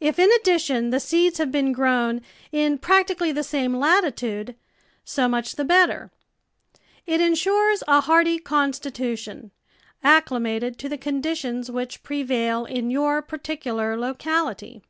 [0.00, 2.20] If, in addition, the seeds have been grown
[2.52, 4.54] in prac THE VEGETABLE GARDEN tically the same latitude,
[5.02, 6.10] so much the better;
[7.06, 9.52] it in sures a hardy constitution,
[10.04, 14.82] acchmated to the con ditions which prevail in your particular locality.